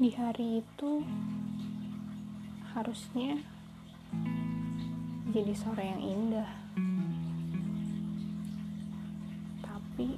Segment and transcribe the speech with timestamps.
[0.00, 1.04] di hari itu
[2.72, 3.36] harusnya
[5.28, 6.50] jadi sore yang indah.
[9.60, 10.16] Tapi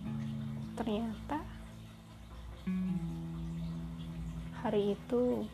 [0.79, 1.43] ternyata
[4.63, 5.51] hari itu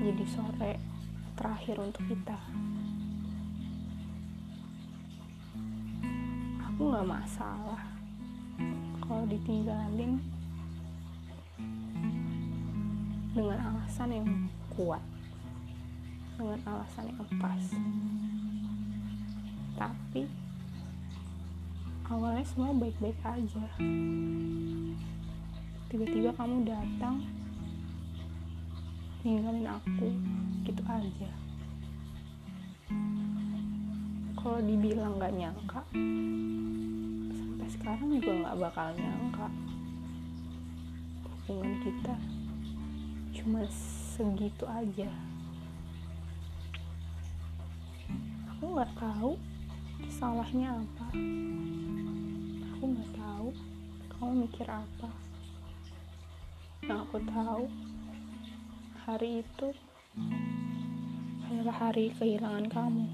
[0.00, 0.80] jadi sore
[1.36, 2.40] terakhir untuk kita.
[6.72, 7.84] Aku nggak masalah
[9.04, 10.39] kalau ditinggalin
[13.30, 14.28] dengan alasan yang
[14.74, 15.02] kuat
[16.40, 17.64] dengan alasan yang pas.
[19.76, 20.24] Tapi
[22.08, 23.64] awalnya semua baik-baik aja.
[25.92, 27.20] Tiba-tiba kamu datang
[29.20, 30.08] ninggalin aku
[30.64, 31.30] gitu aja.
[34.40, 35.84] Kalau dibilang gak nyangka
[37.36, 39.46] sampai sekarang juga gak bakal nyangka.
[41.44, 42.16] Hubungan kita
[43.40, 45.08] cuma segitu aja.
[48.52, 49.32] Aku nggak tahu
[50.12, 51.08] salahnya apa.
[52.76, 53.48] Aku nggak tahu
[54.12, 55.08] kamu mikir apa.
[56.84, 57.64] Yang aku tahu
[59.08, 59.68] hari itu
[61.48, 63.08] adalah hari kehilangan kamu